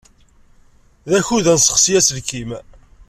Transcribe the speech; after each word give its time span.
D 1.09 1.11
akud 1.19 1.45
ad 1.47 1.55
nesseɣsi 1.57 1.91
aselkim. 1.99 2.49